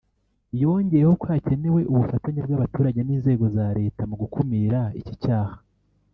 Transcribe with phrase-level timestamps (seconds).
[0.61, 5.55] yongeyeho ko hakenewe ubufatanye bw’abaturage n’inzego za Leta mu gukumira iki cyaha